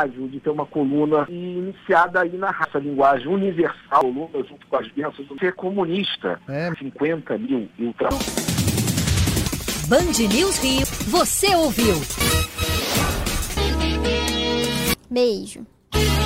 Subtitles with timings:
[0.00, 4.76] rádio, de ter uma coluna e iniciada aí na raça, linguagem universal, coluna junto com
[4.76, 6.40] as bênçãos, de ser comunista.
[6.48, 6.72] É.
[6.74, 8.08] 50 mil ultra.
[9.88, 11.94] Band News Rio, você ouviu?
[15.10, 15.66] Beijo.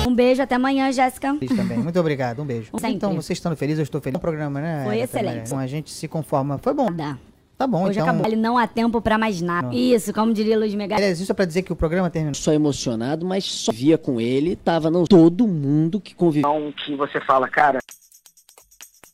[0.07, 1.35] Um beijo, até amanhã, Jéssica.
[1.55, 1.79] Também.
[1.79, 2.69] Muito obrigado, um beijo.
[2.75, 2.91] Sempre.
[2.91, 4.17] Então, vocês estando felizes, eu estou feliz.
[4.17, 4.83] O programa, né?
[4.85, 5.49] Foi Agatha excelente.
[5.49, 6.59] Bom, a gente se conforma.
[6.59, 6.91] Foi bom.
[6.91, 7.17] Dá.
[7.57, 8.09] Tá bom, Hoje então.
[8.09, 8.25] acabou.
[8.25, 9.67] Ele não há tempo pra mais nada.
[9.67, 9.73] Não.
[9.73, 11.01] Isso, como diria Luiz Megali.
[11.01, 12.35] Aliás, isso é pra dizer que o programa terminou.
[12.35, 16.41] Só emocionado, mas só via com ele, tava não todo mundo que convivia.
[16.41, 17.79] Então, que você fala, cara,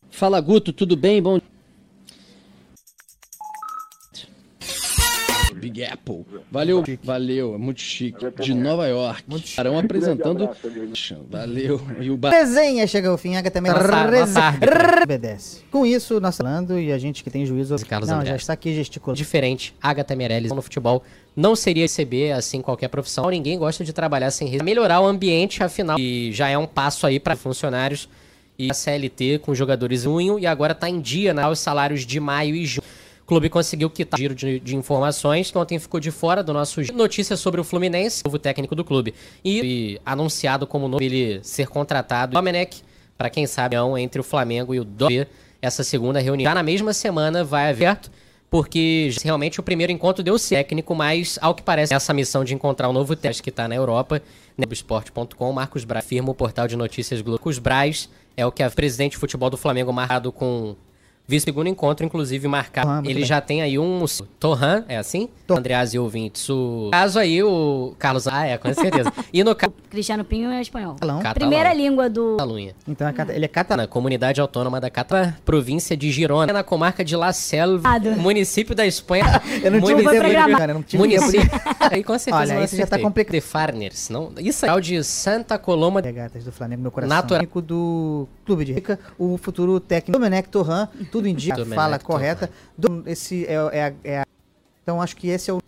[0.10, 1.22] Fala Guto, tudo bem?
[1.22, 1.40] Bom
[5.62, 6.26] Big Apple.
[6.52, 8.26] Valeu, valeu, é muito chique.
[8.42, 9.24] De Nova York.
[9.36, 10.50] Estarão apresentando.
[11.30, 11.82] Valeu.
[12.00, 12.32] E o ba...
[12.32, 13.62] Resenha chega ao fim, Agatha
[14.36, 15.04] árbitra.
[15.04, 15.62] Obedece.
[15.72, 17.76] Com isso, nós falando e a gente que tem juízo.
[17.86, 18.32] Carlos Não, André.
[18.32, 19.18] já está aqui gesticulando.
[19.18, 21.04] diferente, Agatha Meirelles no futebol
[21.36, 23.30] não seria receber assim qualquer profissão.
[23.30, 24.66] Ninguém gosta de trabalhar sem risco.
[24.66, 28.10] Melhorar o ambiente, afinal, e já é um passo aí para funcionários
[28.58, 32.06] e a CLT com jogadores em junho e agora está em dia né, os salários
[32.06, 32.84] de maio e junho.
[33.32, 36.84] Clube conseguiu quitar o giro de, de informações que ontem ficou de fora do nosso
[36.84, 36.98] giro.
[36.98, 39.14] Notícia sobre o Fluminense, novo técnico do clube.
[39.42, 42.34] E, e anunciado como novo ele ser contratado.
[42.34, 42.84] Domenech,
[43.18, 45.26] para quem sabe, é entre o Flamengo e o Dove.
[45.62, 46.50] Essa segunda reunião.
[46.50, 47.98] Já na mesma semana vai haver
[48.50, 52.54] porque realmente o primeiro encontro deu certo técnico, mas ao que parece, essa missão de
[52.54, 54.22] encontrar um novo teste que está na Europa,
[54.58, 57.38] Nebosport.com, Marcos Braz afirma o portal de notícias Globo.
[57.38, 60.76] Marcos Braz é o que a presidente de futebol do Flamengo marcado com
[61.32, 63.08] vice segundo encontro, inclusive marcado.
[63.08, 63.26] Ele bem.
[63.26, 64.04] já tem aí um
[64.38, 65.30] Torran, é assim?
[65.48, 65.60] Torran.
[65.60, 66.50] Andreas e ouvintes.
[66.50, 68.28] O caso aí, o Carlos.
[68.28, 69.12] Ah, é, com certeza.
[69.32, 70.94] E no caso, Cristiano Pinho é espanhol.
[70.96, 71.20] Catalão.
[71.22, 71.34] Catalão.
[71.50, 72.32] Primeira língua do.
[72.38, 72.76] Catalunha.
[72.88, 73.82] Então é cata- ele é catalão.
[73.82, 78.86] Na comunidade autônoma da Cata, província de Girona, na comarca de La Selva, município da
[78.86, 79.24] Espanha.
[79.64, 80.98] Eu não tive tempo cara, não tive.
[81.02, 81.50] Município.
[81.80, 83.34] Aí com certeza Olha, isso já tá complicado.
[83.34, 84.32] De Farners, não?
[84.40, 86.02] Isso é o de Santa Coloma.
[86.02, 87.16] Regatas do Flamengo, meu coração.
[87.16, 87.40] Natural.
[87.40, 92.50] Técnico do Clube de Rica, o futuro técnico Domenech Torran, tudo indica, a fala correta.
[92.78, 94.26] Do- esse é, é a- é a-
[94.84, 95.62] então acho que esse é o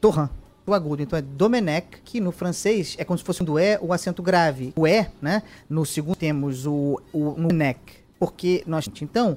[0.00, 0.28] Torran,
[0.66, 1.02] o agudo.
[1.02, 4.22] Então é Domenech, que no francês é como se fosse um do E, o acento
[4.22, 4.72] grave.
[4.76, 5.42] O E, né?
[5.68, 7.78] No segundo temos o, o no neck,
[8.18, 9.36] porque nós então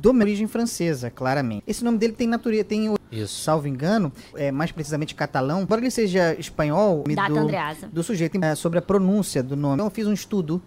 [0.00, 1.62] Domenech origem francesa, claramente.
[1.66, 3.42] Esse nome dele tem natureza, tem o Isso.
[3.42, 7.86] salvo engano, é mais precisamente catalão, embora ele seja espanhol, me Data do, Andreasa.
[7.88, 9.74] do sujeito é, sobre a pronúncia do nome.
[9.76, 10.60] Então eu fiz um estudo.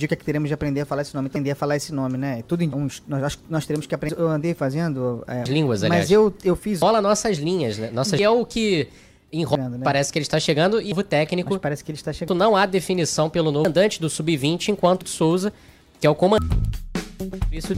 [0.00, 2.42] Dica que teremos de aprender a falar esse nome, aprender a falar esse nome, né?
[2.46, 4.18] Tudo em, uns- nós acho que nós teremos que aprender.
[4.18, 5.24] Eu andei fazendo.
[5.26, 6.02] é, Línguas, aliás.
[6.04, 6.78] Mas eu, eu fiz.
[6.80, 7.90] Bola nossas linhas, né?
[7.92, 8.18] Nossas...
[8.18, 8.88] Que é o que
[9.32, 9.68] enrola.
[9.70, 9.78] Né?
[9.82, 11.50] Parece que ele está chegando e o técnico.
[11.50, 12.38] Mas parece que ele está chegando.
[12.38, 15.52] Não há definição pelo novo comandante do Sub-20, enquanto Souza,
[16.00, 16.56] que é o comandante.
[17.50, 17.72] Isso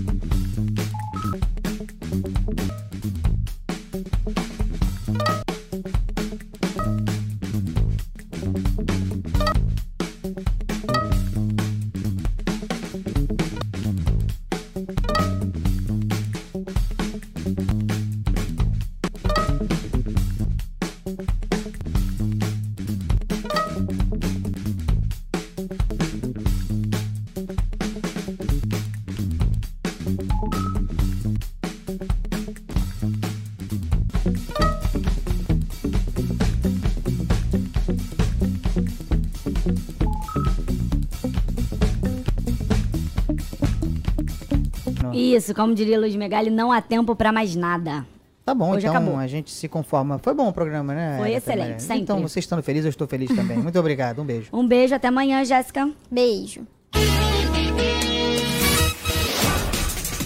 [45.34, 48.06] Isso, como diria Luiz Megali, não há tempo pra mais nada.
[48.44, 49.18] Tá bom, Hoje então acabou.
[49.18, 50.18] a gente se conforma.
[50.18, 51.16] Foi bom o programa, né?
[51.18, 51.78] Foi excelente, Maria?
[51.80, 52.02] sempre.
[52.02, 53.58] Então, vocês estando felizes, eu estou feliz também.
[53.58, 54.48] Muito obrigado, um beijo.
[54.52, 55.90] Um beijo, até amanhã, Jéssica.
[56.10, 56.62] Beijo.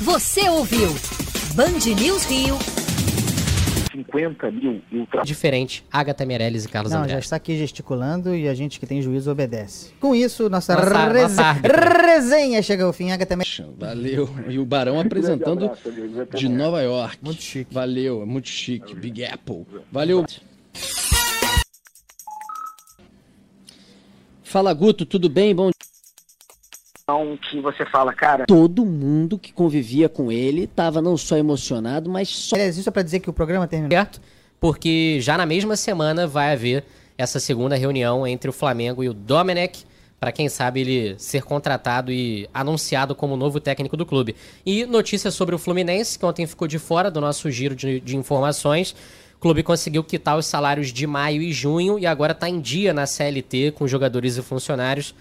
[0.03, 0.89] Você ouviu?
[1.55, 2.57] Band News Rio,
[4.13, 5.23] 50 mil ultra.
[5.23, 5.85] diferente.
[5.91, 7.15] Agatha Meirelles e Carlos Não, André.
[7.15, 9.93] já está aqui gesticulando e a gente que tem juízo obedece.
[9.99, 13.11] Com isso, nossa, Nossa- rese- nossa resenha chega ao fim.
[13.11, 13.67] Agatha Maria.
[13.79, 14.29] Valeu.
[14.49, 15.71] E o Barão apresentando
[16.35, 17.19] de Nova York.
[17.23, 17.73] Muito chique.
[17.73, 18.95] Valeu, é muito chique.
[18.95, 19.67] Big Apple.
[19.91, 20.25] Valeu.
[24.43, 25.55] Fala Guto, tudo bem?
[25.55, 25.71] Bom
[27.13, 32.09] Então, que você fala, cara, todo mundo que convivia com ele tava não só emocionado,
[32.09, 33.91] mas só Aliás, isso é pra dizer que o programa terminou.
[33.91, 34.19] certo?
[34.59, 36.85] Porque já na mesma semana vai haver
[37.19, 39.85] essa segunda reunião entre o Flamengo e o Domenech,
[40.19, 44.35] para quem sabe ele ser contratado e anunciado como novo técnico do clube.
[44.65, 48.17] E notícia sobre o Fluminense, que ontem ficou de fora do nosso giro de, de
[48.17, 48.93] informações.
[49.37, 52.95] O clube conseguiu quitar os salários de maio e junho e agora está em dia
[52.95, 55.15] na CLT com jogadores e funcionários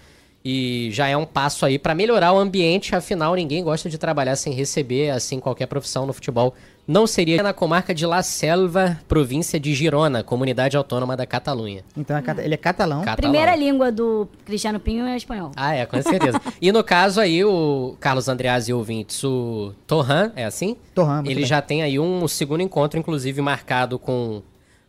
[0.44, 4.34] E já é um passo aí para melhorar o ambiente, afinal ninguém gosta de trabalhar
[4.36, 6.54] sem receber, assim qualquer profissão no futebol
[6.86, 11.84] não seria na comarca de La Selva, província de Girona, comunidade autônoma da Catalunha.
[11.96, 13.00] Então é ele é catalão.
[13.02, 13.16] catalão.
[13.16, 15.52] Primeira língua do Cristiano Pinho é espanhol.
[15.54, 16.40] Ah, é, com certeza.
[16.60, 20.76] e no caso aí, o Carlos Andreas e ouvintes, o Torran, é assim?
[20.94, 21.44] Torran, Ele bem.
[21.44, 24.42] já tem aí um segundo encontro, inclusive marcado com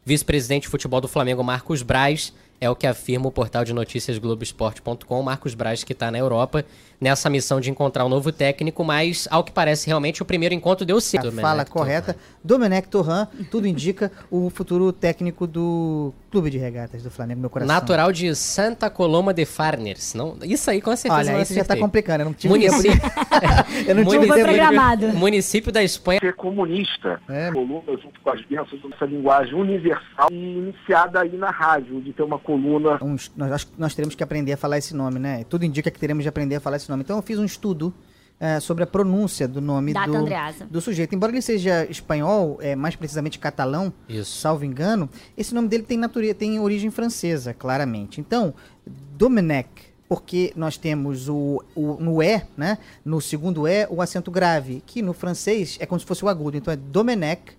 [0.04, 4.18] vice-presidente de futebol do Flamengo, Marcos Braz, é o que afirma o portal de notícias
[4.18, 5.22] Globoesporte.com.
[5.22, 6.64] Marcos Braz, que está na Europa,
[7.00, 10.86] nessa missão de encontrar um novo técnico, mas ao que parece realmente o primeiro encontro
[10.86, 11.28] deu certo.
[11.28, 12.16] A fala correta.
[12.42, 17.76] Domenech Torran, tudo indica o futuro técnico do Clube de Regatas do Flamengo, meu coração.
[17.76, 20.16] Natural de Santa Coloma de Farners.
[20.16, 22.22] Não, isso aí com certeza Olha, isso já está complicando.
[22.22, 23.00] Eu não tive Município...
[23.88, 25.10] eu não tive programado.
[25.10, 26.20] Município da Espanha.
[26.20, 27.22] Ser comunista.
[27.30, 27.52] É.
[27.52, 32.24] Coluna junto com as bênçãos dessa linguagem universal e iniciada aí na rádio, de ter
[32.24, 32.98] uma coluna.
[33.00, 35.44] Uns, nós, acho que nós teremos que aprender a falar esse nome, né?
[35.48, 37.04] Tudo indica que teremos de aprender a falar esse nome.
[37.04, 37.94] Então eu fiz um estudo
[38.40, 41.16] é, sobre a pronúncia do nome do, do, sujeito.
[41.16, 44.40] Embora ele seja espanhol, é, mais precisamente catalão, Isso.
[44.40, 48.20] salvo engano, esse nome dele tem, natureza, tem origem francesa, claramente.
[48.20, 48.54] Então,
[48.86, 49.70] Domenech,
[50.10, 52.78] porque nós temos o, o, no E, né?
[53.04, 56.58] No segundo E, o acento grave, que no francês é como se fosse o agudo.
[56.58, 57.58] Então é Domenech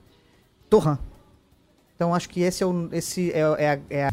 [0.69, 0.99] Torran.
[1.97, 2.89] Então acho que esse é o.
[2.93, 4.11] Esse é, é, a, é a...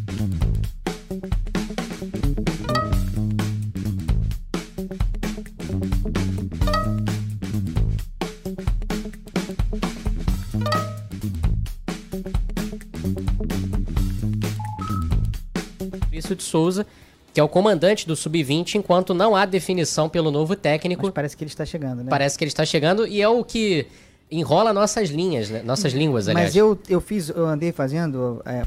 [16.32, 16.86] Maurício de Souza,
[17.34, 21.04] que é o comandante do Sub-20, enquanto não há definição pelo novo técnico.
[21.04, 22.10] Mas parece que ele está chegando, né?
[22.10, 23.88] Parece que ele está chegando e é o que
[24.30, 25.62] enrola nossas linhas, né?
[25.64, 26.48] Nossas línguas, aliás.
[26.48, 28.42] Mas eu, eu fiz, eu andei fazendo.
[28.46, 28.64] É...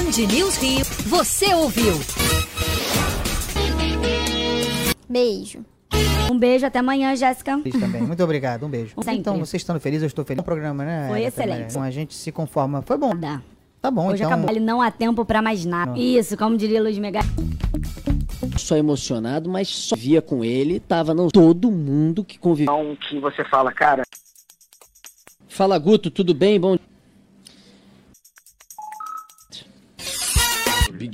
[0.00, 1.92] Band News Rio, você ouviu.
[5.06, 5.62] Beijo.
[6.32, 7.60] Um beijo, até amanhã, Jéssica.
[7.78, 8.00] também.
[8.00, 8.94] Muito obrigado, um beijo.
[8.96, 9.16] Sempre.
[9.16, 10.40] Então, vocês estando felizes, eu estou feliz.
[10.40, 11.06] O programa, né?
[11.06, 11.72] Foi excelente.
[11.72, 12.80] Então, a gente se conforma.
[12.80, 13.14] Foi bom.
[13.14, 13.42] Dá.
[13.82, 14.32] Tá bom, Hoje então.
[14.32, 14.50] acabou.
[14.50, 15.90] Ele não há tempo para mais nada.
[15.90, 15.98] Não.
[15.98, 17.20] Isso, como diria Luiz Mega.
[18.56, 22.74] Só emocionado, mas só via com ele, tava não todo mundo que conviveu.
[22.74, 24.02] Então, que você fala, cara.
[25.46, 26.58] Fala, Guto, tudo bem?
[26.58, 26.78] Bom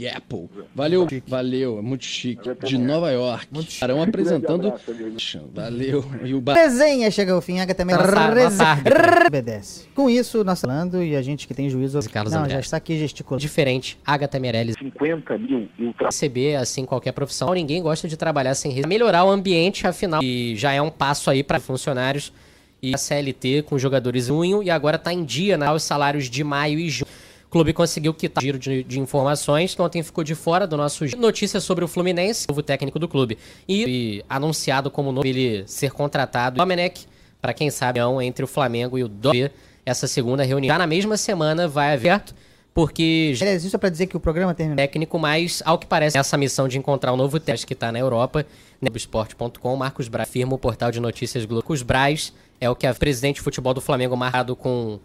[0.06, 0.48] Big Apple.
[0.74, 2.48] Valeu, valeu, é muito chique.
[2.64, 3.46] De Nova York.
[3.50, 4.72] Muito Estarão apresentando.
[5.52, 6.04] Valeu.
[6.24, 7.96] E o Resenha chega ao fim, Agatha também.
[9.26, 9.86] Obedece.
[9.94, 11.98] Com isso, nós falando e a gente que tem juízo.
[12.10, 12.54] Carlos Não, André.
[12.54, 13.40] já está aqui gesticulando.
[13.40, 14.76] Diferente, Agatha Meirelles.
[14.78, 15.68] 50 mil.
[16.00, 17.52] Receber, assim, qualquer profissão.
[17.52, 18.88] Ninguém gosta de trabalhar sem receber.
[18.88, 20.22] Melhorar o ambiente, afinal.
[20.22, 22.32] E já é um passo aí para funcionários
[22.82, 26.44] e a CLT com jogadores junho e agora está em dia né, os salários de
[26.44, 27.06] maio e junho.
[27.56, 31.06] O clube conseguiu quitar giro de, de, informações que ontem ficou de fora do nosso
[31.06, 31.18] giro.
[31.18, 33.38] Notícia sobre o Fluminense, novo técnico do clube.
[33.66, 33.84] E,
[34.18, 36.58] e anunciado como novo ele ser contratado.
[36.58, 37.06] Domenech,
[37.40, 39.32] para quem sabe, é entre o Flamengo e o Dó.
[39.86, 40.74] Essa segunda reunião.
[40.74, 42.20] Já na mesma semana vai haver
[42.74, 44.76] porque já isso é para dizer que o programa terminou.
[44.76, 47.98] Técnico, mas ao que parece essa missão de encontrar um novo teste que está na
[47.98, 48.44] Europa,
[48.82, 51.62] Nebosport.com, Marcos Braz afirma o portal de notícias Globo.
[51.62, 55.00] Marcos Braz é o que é presidente de futebol do Flamengo marcado com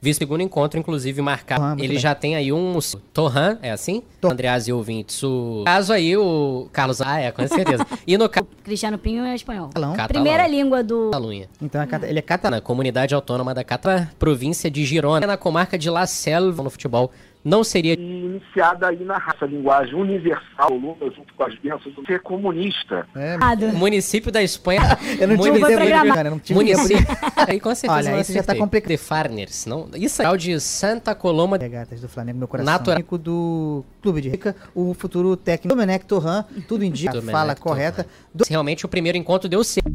[0.00, 1.80] Vice segundo encontro, inclusive, marcado.
[1.80, 1.98] Ele bem.
[1.98, 2.78] já tem aí um.
[3.14, 4.02] Torran, é assim?
[4.20, 5.22] Tor Andreas e ouvintes.
[5.22, 7.00] O caso aí, o Carlos.
[7.00, 7.86] Ah, é, com certeza.
[8.06, 8.46] E no caso.
[8.62, 9.68] Cristiano Pinho é espanhol.
[9.68, 10.06] Catalão.
[10.08, 11.10] Primeira língua do.
[11.10, 11.48] Catalunha.
[11.62, 12.56] Então é ele é catalão.
[12.56, 17.10] Na comunidade autônoma da Catalunha, província de Girona, na comarca de La Selva, no futebol
[17.46, 22.20] não seria iniciada aí na raça, linguagem universal, Lula junto com as bênçãos do ser
[22.20, 23.06] comunista.
[23.14, 23.38] É,
[23.72, 24.80] município da Espanha.
[25.20, 27.06] eu não tive tempo, cara, não tive município.
[27.36, 28.90] aí com certeza Olha, isso já tá complicado.
[28.90, 29.88] De Farners, não?
[29.94, 32.72] Isso é o de Santa Coloma Regatas do Flamengo, meu coração.
[32.72, 38.06] Natural do Clube de Rica, o futuro técnico Domenech Torran, tudo indica, fala correta.
[38.34, 38.44] Do...
[38.48, 39.92] Realmente o primeiro encontro deu certo.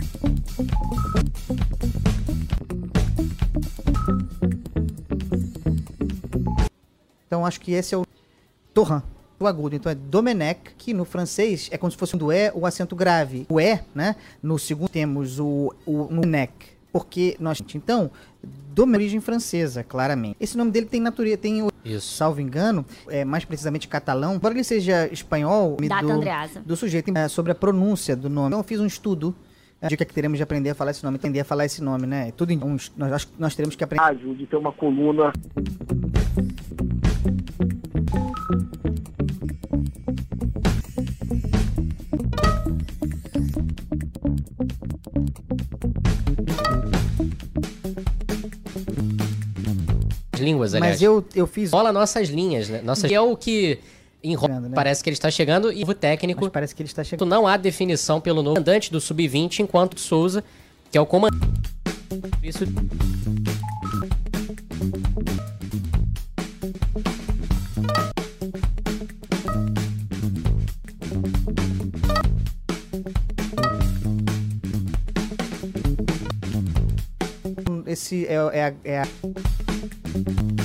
[7.42, 8.06] Então acho que esse é o
[8.72, 9.02] Torran,
[9.40, 9.76] o agudo.
[9.76, 12.96] Então é Domenech, que no francês é como se fosse um do E, o acento
[12.96, 13.48] grave.
[13.50, 14.16] O E, né?
[14.44, 16.54] No segundo temos o, o no neck,
[16.94, 17.60] porque nós.
[17.74, 18.12] Então,
[18.44, 20.38] de origem francesa, claramente.
[20.40, 22.16] Esse nome dele tem natureza, tem, Isso.
[22.16, 26.60] salvo engano, é, mais precisamente catalão, embora ele seja espanhol, Data do, Andreasa.
[26.60, 28.50] do sujeito, é, sobre a pronúncia do nome.
[28.50, 29.36] Então, eu fiz um estudo.
[29.82, 32.06] A dica que teremos de aprender a falar esse nome, aprender a falar esse nome,
[32.06, 32.32] né?
[32.38, 34.04] Tudo em, um, nós, nós teremos que aprender.
[34.04, 35.34] Rádio, de ter uma coluna.
[50.42, 50.96] Línguas, aliás.
[50.96, 51.72] Mas eu, eu fiz.
[51.72, 52.82] Rola nossas linhas, né?
[52.84, 53.08] Nossas...
[53.08, 53.80] Que é o que
[54.24, 54.60] enrola.
[54.60, 54.72] Né?
[54.76, 56.42] Parece que ele está chegando e o técnico.
[56.42, 57.30] Mas parece que ele está chegando.
[57.30, 60.44] Não há definição pelo novo comandante do Sub-20, enquanto Souza,
[60.92, 61.48] que é o comandante.
[62.44, 62.66] Isso.
[78.12, 80.61] Esse é, é, é a.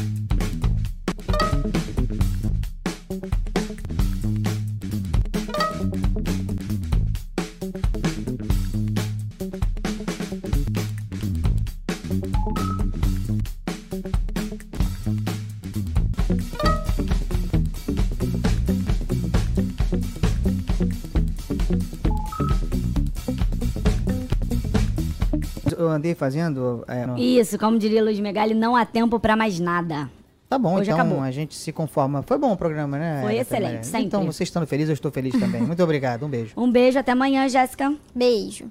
[25.97, 26.85] andei fazendo.
[26.89, 30.09] é, no- Isso, como diria Luiz Megali, não há tempo pra mais nada.
[30.49, 31.21] Tá bom, Hoje então acabou.
[31.21, 32.23] a gente se conforma.
[32.23, 33.21] Foi bom o programa, né?
[33.21, 34.07] Foi excelente, sempre.
[34.07, 35.61] Então, vocês estando felizes, eu estou feliz também.
[35.61, 36.53] Muito obrigado, um beijo.
[36.57, 37.93] Um beijo, até amanhã, Jéssica.
[38.15, 38.67] Beijo.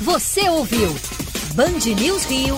[0.00, 0.88] Você ouviu
[1.54, 2.56] Band News Rio.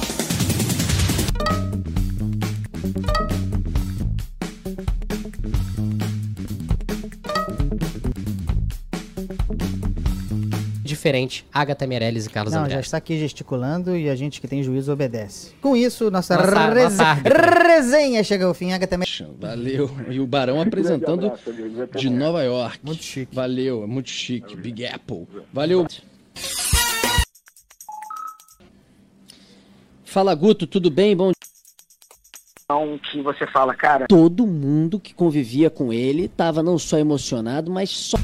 [11.09, 12.75] Diferente, Agatha Meirelles e Carlos Não, André.
[12.75, 15.53] já está aqui gesticulando e a gente que tem juízo obedece.
[15.63, 18.73] Com isso, nossa, Nossa- nossa resenha chega ao fim.
[18.75, 19.35] Agatha Meirelles.
[19.41, 19.91] Valeu.
[20.11, 21.51] E o Barão apresentando abraço,
[21.99, 22.11] de.
[22.11, 22.81] Nova York.
[22.83, 23.35] Muito chique.
[23.35, 24.55] Valeu, é muito chique.
[24.55, 25.27] Big Apple.
[25.51, 25.87] Valeu.
[30.05, 31.17] Fala Guto, tudo bem?
[31.17, 31.33] Bom
[32.65, 37.71] Então, que você fala, cara, todo mundo que convivia com ele estava não só emocionado,
[37.71, 38.19] mas só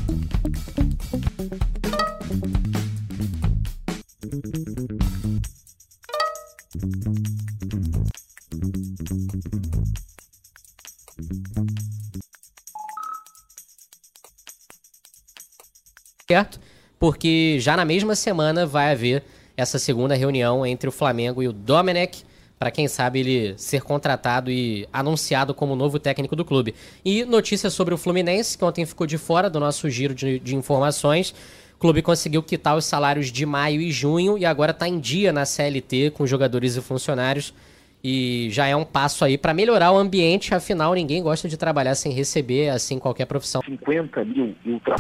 [16.35, 16.59] certo?
[16.99, 19.23] Porque já na mesma semana vai haver
[19.57, 22.25] essa segunda reunião entre o Flamengo e o Domenech,
[22.59, 26.75] para quem sabe ele ser contratado e anunciado como novo técnico do clube.
[27.05, 30.57] E notícias sobre o Fluminense, que ontem ficou de fora do nosso giro de, de
[30.57, 31.33] informações.
[31.77, 35.33] O clube conseguiu quitar os salários de maio e junho e agora está em dia
[35.33, 37.55] na CLT com jogadores e funcionários.
[38.03, 41.95] E já é um passo aí para melhorar o ambiente, afinal ninguém gosta de trabalhar
[41.95, 43.63] sem receber, assim qualquer profissão.
[43.65, 44.97] 50 mil ultra.